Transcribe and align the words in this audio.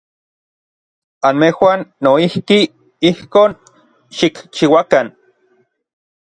Anmejuan 1.29 1.81
noijki 2.07 2.59
ijkon 3.11 3.51
xikchiuakan. 4.17 5.07